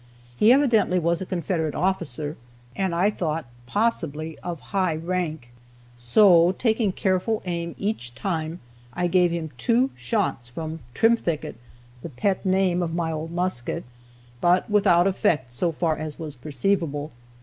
[0.35, 2.35] He evidently was a Confederate officer,
[2.75, 5.49] and I thought possibly of high rank;
[5.95, 8.61] so, taking careful aim each time,
[8.95, 11.53] I gave him two shots from "Trimthicket,"
[12.01, 13.83] (the pet name of my old musket,)
[14.41, 17.11] but without effect, so far as was perceivable.